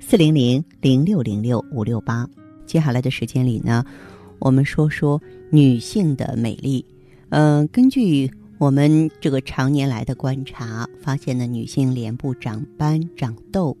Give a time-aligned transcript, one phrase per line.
[0.00, 2.28] 四零零零六零六五六八，
[2.64, 3.84] 接下来的时间里呢，
[4.38, 5.20] 我们说说
[5.50, 6.84] 女性的美丽。
[7.28, 13.76] 嗯，根据我们这个常年来的观察，发现呢，女性脸部长斑、长痘、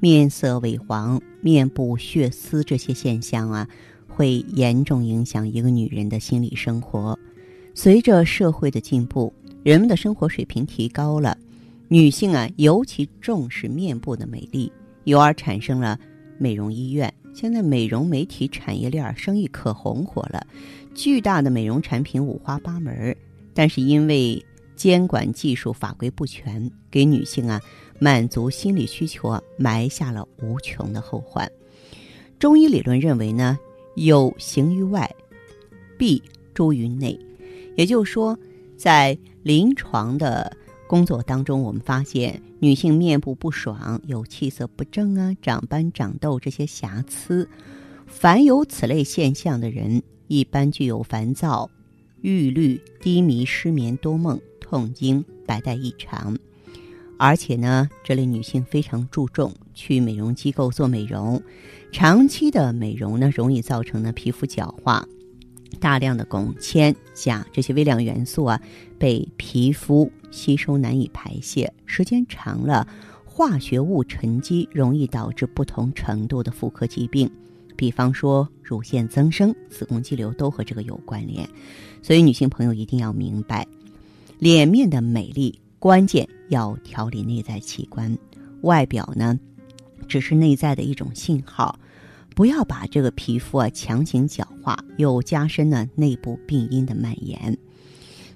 [0.00, 3.68] 面色萎黄、面部血丝这些现象啊，
[4.08, 7.16] 会严重影响一个女人的心理生活。
[7.72, 11.38] 随着社会的进步，人们的生活水平提高了，
[11.86, 14.72] 女性啊，尤其重视面部的美丽。
[15.08, 15.98] 由而产生了
[16.36, 17.12] 美容医院。
[17.34, 20.46] 现在美容美体产业链生意可红火了，
[20.94, 23.16] 巨大的美容产品五花八门。
[23.54, 24.44] 但是因为
[24.76, 27.60] 监管技术法规不全，给女性啊
[27.98, 31.50] 满足心理需求啊埋下了无穷的后患。
[32.38, 33.58] 中医理论认为呢，
[33.94, 35.10] 有形于外，
[35.96, 36.22] 必
[36.52, 37.18] 诸于内。
[37.76, 38.38] 也就是说，
[38.76, 40.54] 在临床的。
[40.88, 47.48] 工作当中，我们发现女性面部不爽、有气色不正啊、长斑、长痘这些瑕疵，
[48.06, 51.70] 凡有此类现象的人，一般具有烦躁、
[52.20, 56.36] 郁虑、低迷、失眠、多梦、痛经、白带异常，
[57.16, 61.40] 而且呢，这类女性非常注重去美容机构做美容，
[61.92, 65.06] 长期的美容呢，容易造成呢皮肤角化。
[65.78, 68.60] 大量的汞、铅、钾这些微量元素啊，
[68.98, 72.86] 被皮肤吸收难以排泄，时间长了，
[73.24, 77.30] 化学物沉积，容易导致不同程度的妇科疾病，
[77.76, 81.48] 比方说乳腺增生、子宫肌瘤都和这个有关联。
[82.02, 83.66] 所以，女性朋友一定要明白，
[84.38, 88.16] 脸面的美丽关键要调理内在器官，
[88.62, 89.38] 外表呢，
[90.06, 91.78] 只是内在的一种信号。
[92.34, 97.58] 不要把这个皮肤啊强行角化，又加深了内部病因的蔓延。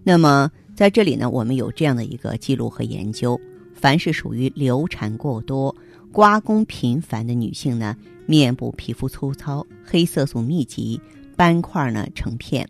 [0.03, 3.38] 那么在这里呢，我们有这样的一个记录和研究：
[3.75, 5.75] 凡是属于流产过多、
[6.10, 7.97] 刮宫频繁的女性呢，
[8.27, 11.00] 面部皮肤粗糙、黑色素密集、
[11.37, 12.65] 斑块呢成片；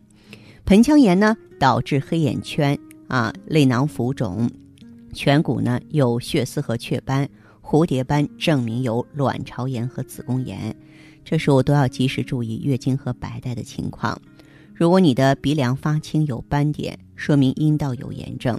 [0.65, 2.77] 盆腔炎呢导致黑眼圈
[3.07, 4.49] 啊、泪囊浮肿；
[5.15, 7.29] 颧骨呢有血丝和雀斑、
[7.63, 10.75] 蝴蝶斑，证明有卵巢炎和子宫炎。
[11.25, 14.21] 这时候都要及时注意月经和白带的情况。
[14.75, 18.57] 如果你的鼻梁发青有斑点，说明阴道有炎症；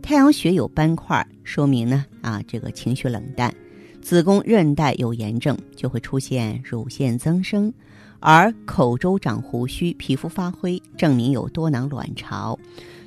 [0.00, 3.52] 太阳穴有斑块，说明呢啊这个情绪冷淡；
[4.00, 7.70] 子宫韧带有炎症，就会出现乳腺增生；
[8.18, 12.58] 而口周长胡须、皮肤发灰，证明有多囊卵巢。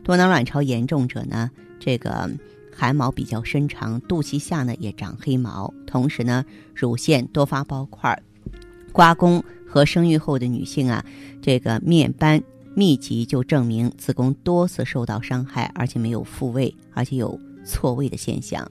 [0.03, 2.29] 多囊卵巢严重者呢，这个
[2.71, 6.45] 汗毛比较深长，肚脐下呢也长黑毛，同时呢
[6.75, 8.15] 乳腺多发包块。
[8.91, 11.03] 刮宫和生育后的女性啊，
[11.41, 12.43] 这个面斑
[12.75, 18.69] 密集，就证明子宫多次受到伤害，而且没有复位，而且有错位的现象。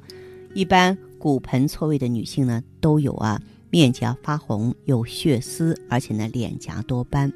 [0.54, 3.40] 一般骨盆错位的女性呢，都有啊
[3.70, 7.32] 面颊发红，有血丝，而且呢脸颊多斑。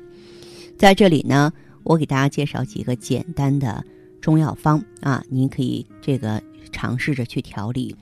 [0.77, 1.53] 在这里呢，
[1.83, 3.85] 我给大家介绍几个简单的
[4.21, 6.43] 中药方啊，您可以这个
[6.73, 7.95] 尝试着去调理。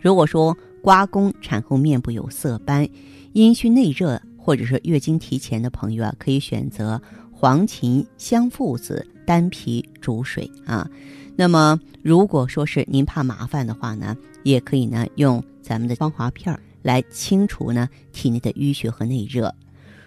[0.00, 2.88] 如果说刮宫产后面部有色斑，
[3.32, 7.02] 阴虚内热或者是月经提前的朋友啊，可以选择
[7.40, 10.90] 黄芩、香附子、丹皮煮水啊。
[11.36, 19.54] 那么，如果说是您怕麻烦的话呢，也可以呢用咱们的芳华片儿来清除呢体内的淤血和内热。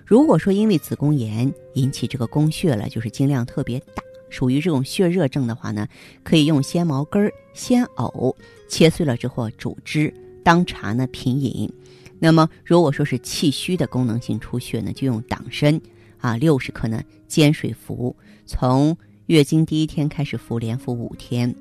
[0.06, 5.88] 如果说因为子宫炎引起这个宫血了，就是经量特别大，属于这种血热症的话呢，
[6.24, 8.36] 可以用鲜毛根、鲜藕
[8.68, 11.72] 切碎了之后煮汁当茶呢品饮。
[12.20, 15.80] 那么，如果说是气虚的功能性出血呢，就用党参
[16.22, 18.16] 啊六十克呢煎水服，
[18.46, 18.96] 从
[19.26, 21.54] 月经第一天开始服，连服五天。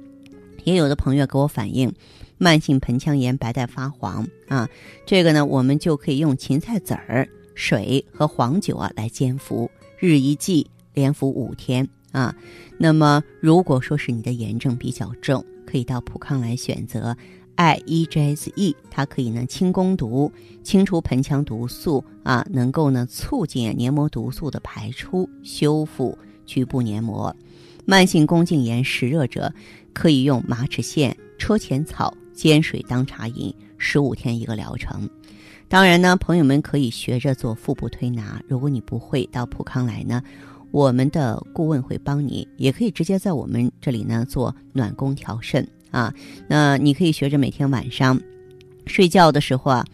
[0.65, 1.93] 也有的朋友给我反映，
[2.37, 4.69] 慢性盆腔炎、白带发黄啊，
[5.07, 12.37] 这个呢，我们就可以用芹菜籽儿、水和黄酒啊来煎服，日一剂，连服五天啊。
[12.77, 17.17] 那么，如果说是你的炎症比较重，可以到普康来选择。
[17.56, 20.32] I E G S E，它可以呢清宫毒，
[20.62, 26.17] 清除盆腔毒素啊，能够呢促进黏膜毒素的排出，修复
[26.47, 27.35] 局部黏膜。
[27.85, 29.52] 慢性宫颈炎湿热者，
[29.93, 35.08] 可以用马齿苋、车前草煎水当茶饮，十五天一个疗程。
[35.69, 38.43] 当然呢，朋友们可以学着做腹部推拿。
[38.49, 40.23] 如果你不会，到普康来呢，
[40.70, 46.15] 我们的顾问会帮你，也可以直接在我们这里呢做暖宫调肾啊。
[46.49, 48.21] 那你可以学着每天晚上
[48.87, 49.85] 睡觉的时候啊，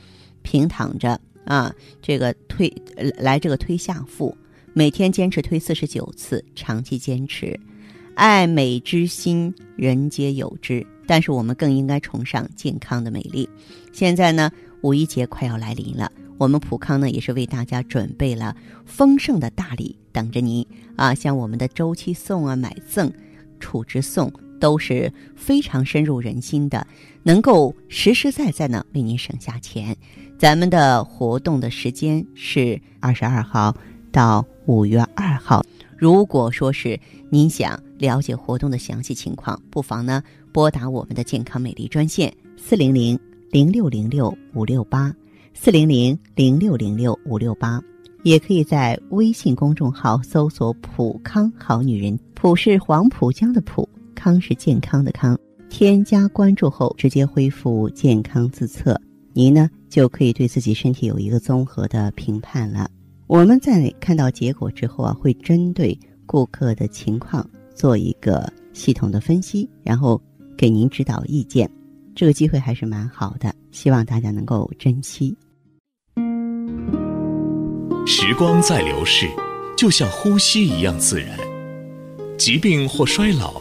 [0.42, 2.72] 平躺着啊，这个推
[3.18, 4.36] 来这个推下腹，
[4.72, 7.58] 每天坚持推四十九次，长期坚持。
[8.14, 13.48] 爱美之心，人皆有之，但是我们更应该崇尚健康的美丽。
[13.92, 14.50] 现在呢？
[14.82, 18.54] 五一节快要来临了，我们普康呢也是为大家准备了
[18.84, 20.64] 丰盛的大礼等着您
[20.94, 21.12] 啊！
[21.12, 23.12] 像我们的周期送啊、买赠、
[23.58, 26.86] 储值送都是非常深入人心的，
[27.22, 29.96] 能够实实在在呢为您省下钱。
[30.38, 33.74] 咱们的活动的时间是二十二号
[34.12, 35.64] 到五月二号。
[35.96, 36.98] 如果说是
[37.30, 40.22] 您想了解活动的详细情况，不妨呢
[40.52, 43.18] 拨打我们的健康美丽专线四零零。
[43.52, 45.14] 零六零六五六八
[45.54, 47.80] 四零零零六零六五六八，
[48.24, 55.38] 也可以在微信公众号搜索“普康好女人”，普是黄浦江的浦，康是健康的康。
[55.68, 59.00] 添加关注后，直接恢复健康自测，
[59.32, 62.88] 您呢就可以对自己身体有一个综合的评判了。
[63.26, 70.20] 我们在看到结果之后啊，会针对顾客的情况做一个系统的分析，然后
[70.56, 71.68] 给您指导意见。
[72.14, 75.36] 这个机会还是蛮好的，希望大家能够珍惜。
[78.06, 79.26] 时光在流逝，
[79.76, 81.36] 就像呼吸一样自然。
[82.38, 83.60] 疾病或衰老，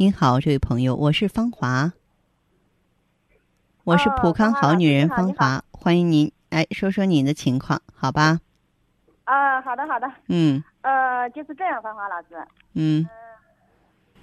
[0.00, 1.92] 您好，这位朋友，我是芳华，
[3.82, 8.38] 我是普康好女人芳华，欢迎您哎说说您的情况，好吧？
[9.24, 10.08] 啊，好的，好的。
[10.28, 10.62] 嗯。
[10.82, 12.28] 呃，就是这样，芳华老师。
[12.74, 13.04] 嗯。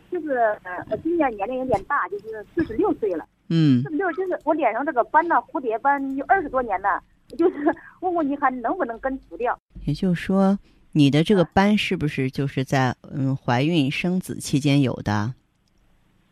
[0.09, 3.27] 就是呃，今年年龄有点大，就是四十六岁了。
[3.49, 3.83] 嗯。
[3.83, 7.03] 四十六，就是我脸上这个斑呢，蝴蝶斑有二十多年了，
[7.37, 9.59] 就是 问问你还能不能根除掉？
[9.83, 10.57] 也就是说，
[10.93, 15.33] 你的这个斑是不是就是在嗯怀孕生子期间有的？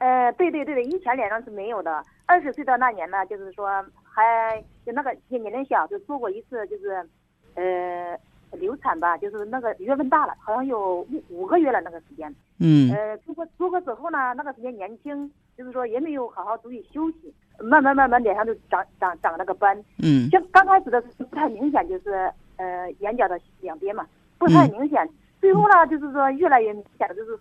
[0.03, 2.03] 呃，对对对对，以前脸上是没有的。
[2.25, 7.07] 二十岁的那年呢，就是说还就那个年龄小，就做过一次，就是
[7.55, 8.17] 呃。
[8.59, 12.31] 流产吧，就是那个月份大了，好像有五五个月了那个时间。
[12.59, 12.93] 嗯。
[12.93, 15.27] 呃，做过做过之后呢，那个时间年轻，
[15.57, 19.75] 就是说也没有好好注意休息，慢慢慢慢脸上就长长长那个斑。
[20.03, 20.29] 嗯。
[20.29, 24.05] 像刚开始的不太明显，就是呃眼角的两边嘛，
[24.37, 25.09] 不太明显。
[25.41, 27.31] 最后呢，就是说越来越明显了，就是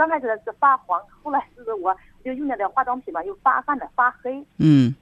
[0.00, 4.42] 刚开始是发黄，后来就是我就用那点化妆品嘛，又发汗了，发黑。
[4.56, 4.94] 嗯。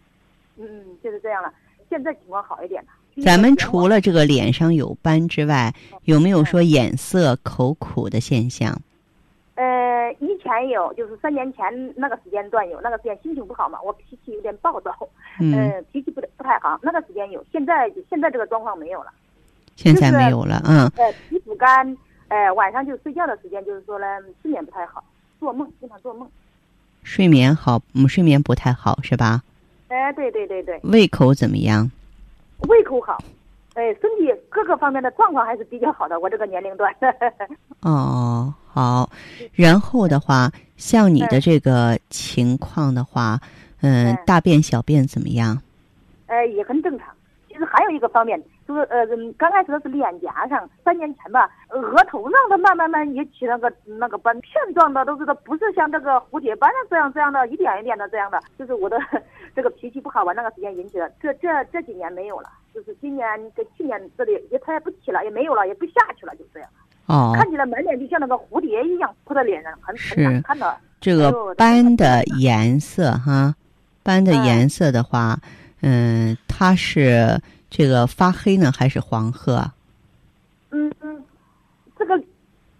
[0.56, 0.66] 嗯，
[1.04, 1.54] 就是这样了。
[1.88, 2.88] 现在情况好一点了。
[3.22, 8.76] 咱们除了这个脸上有斑之外，有没有说眼涩、口苦的现象？
[9.54, 14.92] 呃，以前有，就是三年前那个时间段有，那个时间心情不好嘛，我脾气有点暴躁，
[15.40, 17.44] 嗯，脾气不不太好，那个时间有。
[17.52, 19.12] 现在现在这个状况没有了，
[19.76, 20.90] 现在没有了，嗯。
[20.96, 21.96] 呃，皮肤干，
[22.28, 24.06] 呃，晚上就睡觉的时间就是说呢，
[24.42, 25.02] 睡眠不太好，
[25.40, 26.28] 做梦经常做梦。
[27.02, 29.42] 睡眠好，嗯，睡眠不太好是吧？
[29.88, 30.78] 哎，对对对对。
[30.82, 31.90] 胃口怎么样？
[32.68, 33.16] 胃口好，
[33.74, 36.20] 哎，身体各个方面的状况还是比较好的。
[36.20, 36.94] 我这个年龄段。
[37.80, 39.08] 哦，好。
[39.54, 43.40] 然后的话，像你的这个情况的话，
[43.80, 45.62] 嗯，大便小便怎么样？
[46.26, 47.08] 哎，也很正常。
[47.48, 49.04] 其实还有一个方面，就是呃，
[49.38, 58.96] 刚开始的是脸颊上，三年前吧，额头上它慢慢慢也起那个那个斑，片状的，都是它不是像这个蝴蝶斑这样这样的，一点一点的这样的，就是我的。
[59.56, 60.32] 这个脾气不好吧？
[60.34, 66.68] 那个时间引起的，这这这几年没有了，就是今年跟去年这里也它也不起了，也没有了，也不下去了，就这样。
[67.06, 67.32] 哦。
[67.34, 70.76] 看起来满脸就像那个蝴蝶一样扑在脸上，很很难看的。
[71.00, 73.52] 这个斑的颜色哈，
[74.04, 75.36] 斑的颜色的话，
[75.82, 77.36] 嗯，它是
[77.70, 79.70] 这个发黑呢，还是黄褐？
[80.70, 81.22] 嗯嗯，
[81.98, 82.22] 这个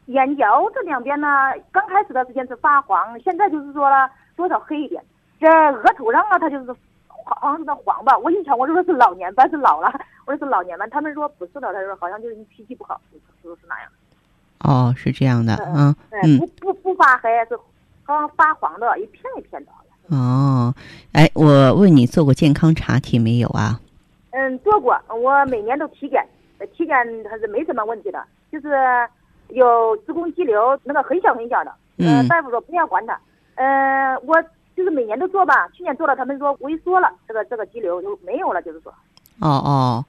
[0.07, 1.27] 眼角这两边呢，
[1.71, 5.03] 刚开始的时间是发黄，现在就是说了多少黑一点。
[5.41, 6.75] 这额头上啊，它就是
[7.07, 8.17] 黄黄的黄吧。
[8.19, 9.89] 我一瞧，我说是老年斑，是老了。
[10.27, 13.01] 我说是老年斑，他们说不是的，他说好像就是你脾气不好，
[13.43, 13.91] 说是那样。
[14.61, 17.59] 哦，是这样的，嗯嗯，不不不发黑，是
[18.05, 19.71] 刚发黄的，一片一片的。
[20.09, 20.75] 哦，
[21.13, 23.81] 哎，我问你做过健康查体没有啊？
[24.31, 26.25] 嗯，做过，我每年都体检，
[26.75, 26.97] 体检
[27.29, 28.69] 还是没什么问题的，就是
[29.49, 33.19] 有子宫肌瘤，那个很小很小的，嗯，大夫说不要管它，
[33.55, 34.35] 呃，我
[34.77, 38.93] 就是每年都做吧，去年做了，他们说萎缩了，这个这个肌瘤就没有了，就是说。
[39.41, 40.05] 哦哦。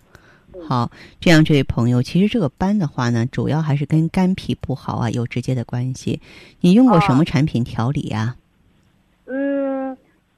[0.67, 6.19] 好，这样这位朋友，其实这个斑的话呢，主要还是跟肝脾不好啊有直接的关系。
[6.61, 8.35] 你用过什么产品调理呀？
[9.27, 9.95] 嗯，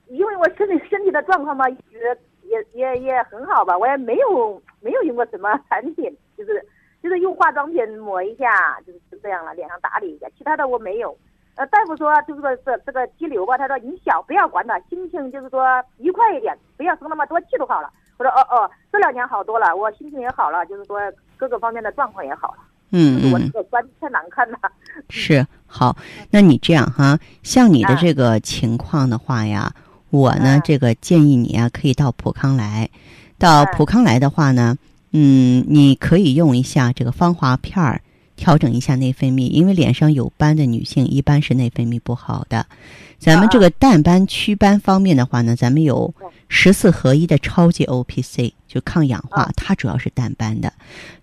[0.10, 2.18] 因为我身体身体的状况嘛，一直
[2.52, 6.64] 也也也很好吧，我也没有没有用过什么产品，就是
[7.02, 11.18] 就是用化妆品抹一下，就是这样了，脸上打理一下，其他的我没有。
[11.56, 17.92] 呃，大夫说就是说这这个肌瘤吧，他说你小不要管它，心情就是说愉快一点，不要生那么多气就好了。
[18.18, 21.00] 我说哦哦，这两年好多了，我心情也好了，就是说
[21.38, 22.58] 各个方面的状况也好了。
[22.92, 23.34] 嗯嗯。
[23.34, 24.58] 我这个斑太难看了。
[25.10, 25.96] 是好，
[26.32, 29.70] 那你这样哈，像你的这个情况的话呀，
[30.12, 32.88] 我呢这个建议你啊，可以到普康来。
[33.40, 34.78] 到普康来的话呢，
[35.14, 38.00] 嗯，你可以用一下这个芳华片儿，
[38.36, 42.64] 调整一下内分泌，因为脸上有斑的女性一般是内分泌不好的。
[43.18, 46.14] 咱们这个淡斑祛斑方面的话呢，咱们有
[46.50, 50.74] 十四合一的超级 O P C，就抗氧化，它主要是淡斑的。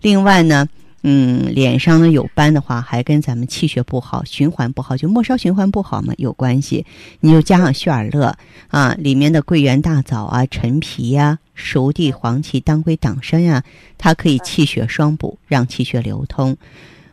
[0.01, 0.67] 另外呢，
[1.01, 6.85] 嗯，脸上呢有斑的话，还跟咱们气血不好、循环不好，就末梢循环不好嘛有关系。
[7.19, 8.35] 你就加上血尔乐
[8.67, 13.63] 啊，里面的桂圆、大枣啊、陈皮呀、熟地、黄芪、当归、党参呀，
[13.97, 16.57] 它可以气血双补，让气血流通。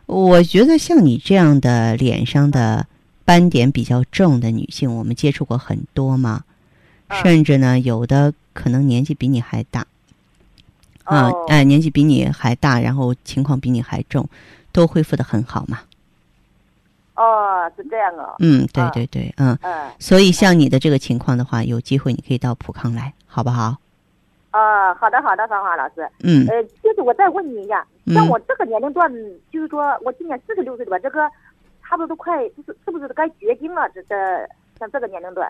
[0.06, 2.86] 我觉得像你这样的脸上的。
[3.26, 6.44] 斑点比较重的女性，我们接触过很多嘛，
[7.24, 9.84] 甚至呢，有的可能年纪比你还大，
[11.06, 14.28] 啊，哎，年纪比你还大，然后情况比你还重，
[14.72, 15.80] 都恢复的很好嘛。
[17.14, 18.36] 哦，是这样哦。
[18.40, 19.56] 嗯，对对对，嗯。
[19.62, 19.90] 嗯。
[19.98, 23.76] 所以像你的这个情况的话，有机会你可以到普康来，好不好？
[24.50, 26.06] 啊，好的好的，芳华老师。
[26.22, 26.46] 嗯。
[26.48, 29.10] 呃，就是我再问你一下，像我这个年龄段，
[29.50, 31.20] 就是说我今年四十六岁了吧，这个。
[31.88, 33.88] 差不多都快，就是是不是该绝经了？
[33.94, 34.16] 这这
[34.76, 35.48] 像这个年龄段，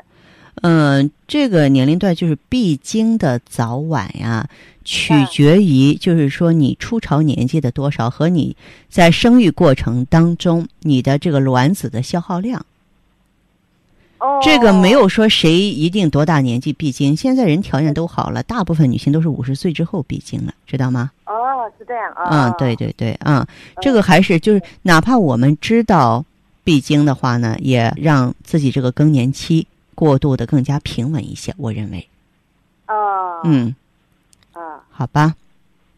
[0.61, 4.47] 嗯，这个年龄段就是闭经的早晚呀，
[4.87, 8.57] 取决于就是说你初潮年纪的多少和你
[8.89, 12.65] 在生育过程当中你的这个卵子的消耗量。
[14.19, 21.11] 哦，这个没有说谁一定多大年纪闭经，现在人条件都好了，大部分女性都是五十岁之后闭经了，知道吗？
[21.27, 22.49] 哦，是这样啊。
[22.49, 23.47] 嗯，对对对，嗯，
[23.83, 26.25] 这个还是就是哪怕我们知道。
[26.65, 31.55] 闭经的话呢，也让自己这个更年期过渡的更加平稳一些。
[31.59, 32.09] 我认为。
[32.89, 33.41] 哦。
[33.45, 33.73] 嗯。
[34.97, 34.99] 啊。
[34.99, 35.35] 好吧。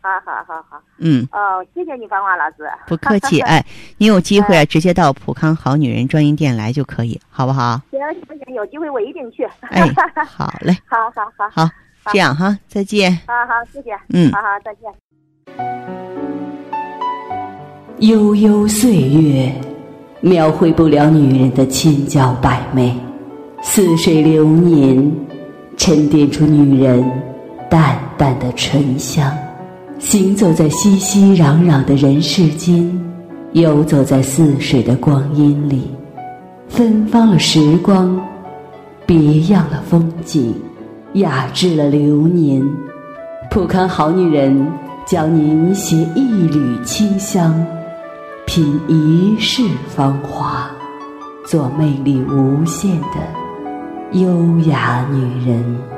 [0.00, 0.82] 好好好好。
[0.98, 1.26] 嗯。
[1.32, 2.68] 哦，谢谢你，芳华老师。
[2.86, 3.64] 不客气， 哎，
[3.98, 7.80] 你有机会啊，直接到普康好女人专营店来就可以，好不好？
[7.90, 9.44] 行行行，有机会我一定去。
[9.70, 9.82] 哎，
[10.26, 10.76] 好嘞。
[10.86, 11.48] 好好好。
[11.64, 11.70] 好，
[12.12, 13.12] 这样哈，再见。
[13.26, 13.96] 好好，谢谢。
[14.14, 14.30] 嗯。
[14.32, 14.92] 好好，再见。
[17.98, 19.52] 悠悠岁月。
[20.20, 22.92] 描绘不了女人的千娇百媚，
[23.62, 25.12] 似水流年，
[25.76, 27.08] 沉淀出女人
[27.68, 29.32] 淡淡的醇香。
[29.98, 32.88] 行走在熙熙攘攘的人世间，
[33.52, 35.90] 游走在似水的光阴里，
[36.68, 38.20] 芬芳了时光，
[39.04, 40.54] 别样了风景，
[41.14, 42.64] 雅致了流年。
[43.50, 44.70] 普康好女人，
[45.04, 47.52] 教您携一缕清香。
[48.46, 50.70] 品一世芳华，
[51.44, 53.16] 做魅力无限的
[54.12, 55.97] 优雅女人。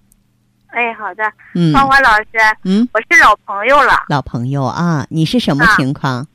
[0.71, 1.23] 哎，好的，
[1.53, 2.27] 嗯，芳华老师，
[2.63, 4.05] 嗯，我是老朋友了。
[4.07, 6.25] 老朋友啊，你是什么啊情况？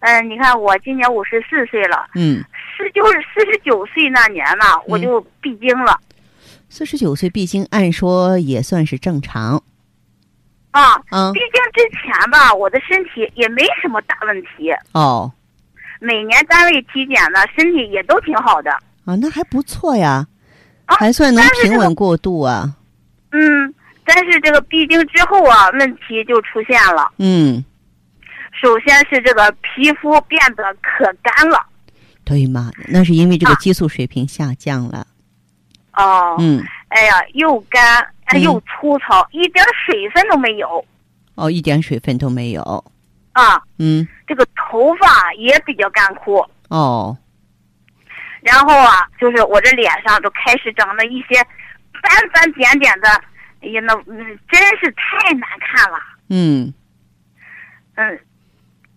[0.00, 2.42] 嗯、你看我今年五十四岁了，嗯，
[2.76, 5.98] 是就是四十九岁那年呢，我就闭经了、
[6.68, 9.62] 四十九岁闭经，按说也算是正常。
[10.70, 10.96] 啊。
[11.10, 15.30] 嗯闭，经之前吧，我的身体也没什么大问题，哦，
[16.00, 18.70] 每年单位体检呢，身体也都挺好的。
[19.04, 20.26] 啊，那还不错呀，
[20.86, 22.74] 啊还算能平稳过渡啊。
[23.36, 23.74] 嗯，
[24.04, 27.12] 但是这个闭经之后啊，问题就出现了。
[27.18, 27.64] 嗯，
[28.62, 31.66] 首先是这个皮肤变得可干了。
[32.24, 35.06] 对嘛，那是因为这个啊激素水平下降了。
[35.94, 38.06] 哦，嗯，哎呀，又干
[38.40, 40.84] 又粗糙，一点水分都没有
[41.34, 42.62] 哦，一点水分都没有。
[43.32, 43.60] 啊。
[43.78, 47.16] 嗯，这个头发也比较干枯，哦，
[48.40, 51.44] 然后啊，就是我这脸上都开始长了一些
[52.04, 53.08] 斑斑点点的，
[53.60, 54.18] 哎呀，那嗯
[54.48, 56.72] 真是太难看了，嗯，
[57.96, 58.20] 嗯，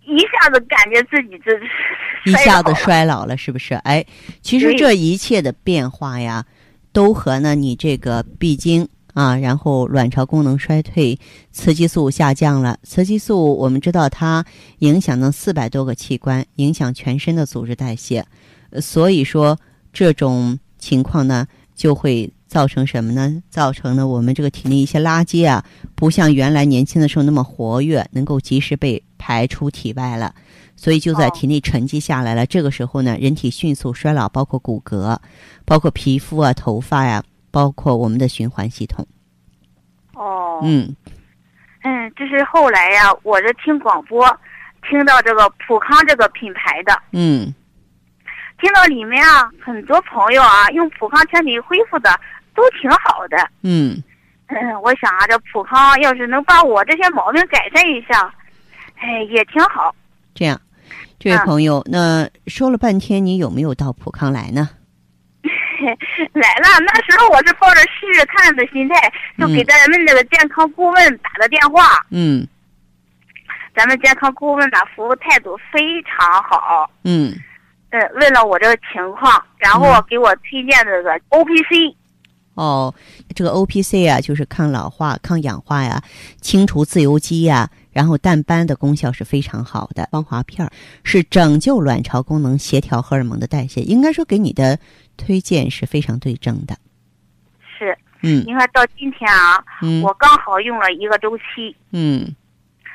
[0.05, 1.51] 一下子感觉自己这
[2.29, 3.73] 一下子衰老了是不是？
[3.75, 4.05] 哎，
[4.41, 6.45] 其实这一切的变化呀，
[6.91, 11.17] 都和呢你这个闭经啊，然后卵巢功能衰退，
[11.51, 12.77] 雌激素下降了。
[12.83, 14.45] 雌激素我们知道它
[14.79, 18.25] 影响了四百多个器官，影响全身的组织代谢，
[18.71, 19.57] 呃所以说
[19.93, 23.43] 这种情况呢，就会造成什么呢？
[23.49, 25.63] 造成了我们这个体内一些垃圾啊，
[25.95, 30.33] 不像原来年轻的时候那么活跃，能够及时被排出体外了。
[30.75, 32.45] 所以就在哦体内沉积下来了。
[32.45, 35.17] 这个时候呢，人体迅速衰老，包括骨骼，
[35.65, 39.05] 包括皮肤啊、头发呀、包括我们的循环系统。
[40.13, 40.95] 哦，嗯
[41.83, 44.25] 嗯，这是后来呀，我这听广播，
[44.87, 47.53] 听到这个普康这个品牌的，嗯
[48.59, 52.09] 听到里面啊，很多朋友啊用普康产品恢复的
[52.57, 53.37] 都挺好的。
[53.61, 54.03] 嗯，
[54.47, 58.33] 嗯，我想啊，这普康要是能把我这些毛病改善一下，
[58.97, 59.95] 哎，也挺好。
[60.33, 60.59] 这样，
[61.19, 64.69] 这位啊朋友，那说了半天，你有没有到普康来呢？
[66.33, 72.03] 来了，那时候我是抱着试试看的心态，就给咱们那个健康顾问打的电话。
[72.09, 72.45] 嗯
[73.75, 76.89] 咱们健康顾问的，服务态度非常好。
[77.03, 77.31] 嗯，
[77.91, 81.95] 呃，问了我这个情况，然后嗯给我推荐这个 O P C。
[82.57, 82.93] 哦，
[83.35, 86.03] 这个 O P C 啊，就是抗老化、抗氧化呀，
[86.41, 90.09] 清除自由基呀，然后淡斑的功效是非常好的。
[90.11, 90.71] 芳华片儿
[91.03, 94.79] 是拯救卵巢功能、协调荷尔蒙的代谢，应该说给你的
[95.15, 96.75] 推荐是非常对症的。
[97.77, 101.75] 是，嗯你看到今天啊，嗯我刚好用了一个周期。
[101.91, 102.35] 嗯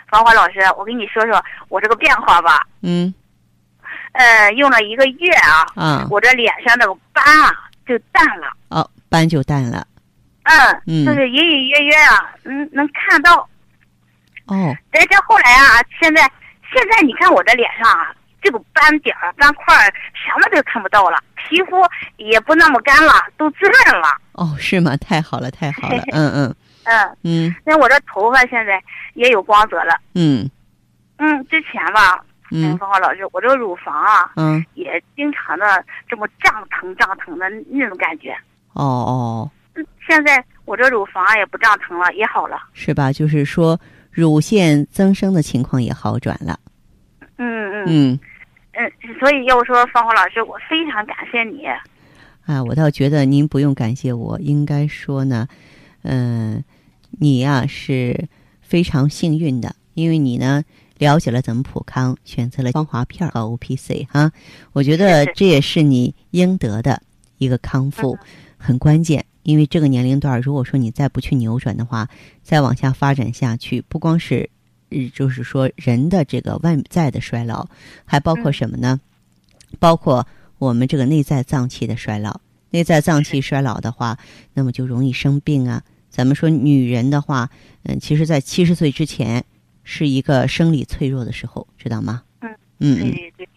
[0.09, 2.67] 芳华老师，我跟你说说我这个变化吧。
[2.81, 3.15] 嗯
[4.13, 7.51] 呃，用了一个月啊，啊我这脸上那个斑啊
[7.87, 8.53] 就淡了。
[8.69, 9.87] 哦，斑就淡了。
[10.45, 11.07] 嗯，嗯。
[11.07, 13.49] 就是隐隐约约啊，嗯，能看到。
[14.47, 14.75] 哦。
[14.91, 16.23] 但是后来啊，现在
[16.75, 21.77] 现在你看我的脸上啊，这个斑点儿、斑块儿什么都看不到了，皮肤
[22.17, 24.09] 也不那么干了，都滋润了。
[24.33, 24.97] 哦，是吗？
[24.97, 26.57] 太好了，太好了， 嗯嗯。
[26.85, 27.55] 嗯，嗯。
[27.65, 28.83] 那我这头发现在
[29.15, 30.01] 也有光泽了。
[30.15, 30.51] 嗯。
[31.19, 32.77] 嗯，之前吧，嗯。
[32.79, 38.37] 芳华老师，我这个乳房啊，嗯，也经常的这么胀疼胀疼的那种感觉。
[38.73, 42.57] 哦哦，嗯，现在我这乳房也不胀疼了，也好了。
[42.73, 43.13] 是吧？
[43.13, 43.79] 就是说
[44.11, 46.59] 乳腺增生的情况也好转了。
[47.37, 48.21] 嗯嗯嗯。
[48.75, 51.67] 嗯，所以要说芳华老师，我非常感谢你。
[52.47, 55.47] 啊，我倒觉得您不用感谢我，应该说呢，
[56.03, 56.65] 嗯、
[57.11, 58.29] 你呀、是
[58.63, 60.63] 非常幸运的，因为你呢
[60.97, 64.33] 了解了咱们普康，选择了芳华片和 O P C 哈，
[64.73, 67.03] 我觉得这也是你应得的
[67.37, 68.19] 一个康复，
[68.63, 69.25] 很关键。
[69.43, 72.09] 因为这个年龄段儿，如果说你再不去扭转的话，
[72.45, 74.49] 再往下发展下去，不光是，
[74.91, 77.67] 呃就是说人的这个外在的衰老，
[78.05, 79.01] 还包括嗯什么呢？
[79.81, 80.25] 包括
[80.59, 82.41] 我们这个内在脏器的衰老。
[82.71, 84.17] 内在脏器衰老的话，
[84.55, 85.83] 那么就容易生病啊。
[86.09, 87.51] 咱们说女人的话，
[87.83, 89.45] 嗯，其实，在七十岁之前
[89.83, 92.23] 是一个生理脆弱的时候，知道吗？
[92.41, 93.49] 嗯嗯嗯对对对。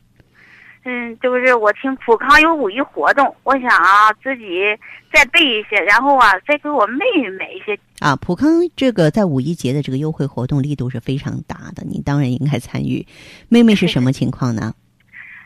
[0.88, 4.62] 嗯，就是我听普康有五一活动，我想啊自己
[5.12, 7.78] 再备一些，然后啊再给我妹妹买一些。
[8.00, 13.06] 啊，普康这个在五一节的这个优惠活动力度是非常大的，你当然应该参与。
[13.50, 14.74] 妹妹是什么情况呢？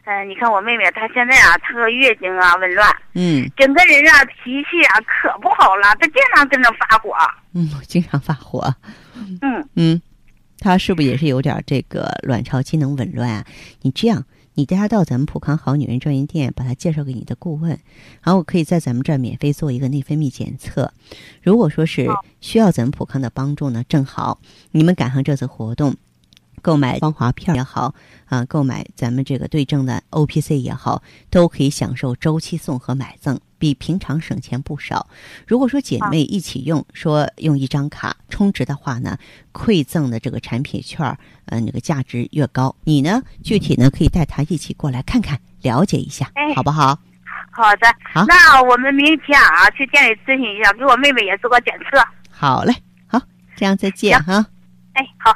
[0.04, 7.13] 嗯、 你看我妹妹她现在啊，她月经啊紊乱，嗯整个人啊脾气啊可不好了，她经常跟着发火。
[7.54, 8.75] 嗯， 经常发火。
[9.41, 10.02] 嗯嗯，
[10.60, 13.45] 她是不是也是有点这个卵巢机能紊乱啊？
[13.84, 14.25] 你这样，
[14.60, 17.69] 你带他到咱们普康好女人专营店，把他介绍给你的顾问，
[18.22, 20.93] 然后我可以在咱们这儿免费做一个内分泌检测。
[21.41, 22.10] 如果说是
[22.41, 24.41] 需要咱们普康的帮助呢，正好
[24.72, 25.95] 你们赶上这次活动。
[26.60, 27.93] 购买芳华片也好，
[28.26, 35.08] 啊，购买咱们这个对症的 O P C 也好，都可以享受周期送和买赠，比平常省钱不少。
[35.48, 39.17] 如果说姐妹一起用，说用一张卡充值的话呢，
[39.52, 42.76] 馈赠的这个产品券儿，呃，那个价值越高。
[42.84, 46.98] 你呢，具体呢可以带她一起过来看看，了解一下，哎好不好？
[47.52, 52.02] 好的，好那我们明天啊去店里咨询一下，给我妹妹也做个检测。
[52.30, 52.74] 好嘞，
[53.08, 53.19] 好，
[53.56, 54.45] 这样再见哈。
[54.93, 55.36] 哎，好，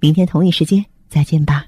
[0.00, 1.66] 明天同一时间再见吧。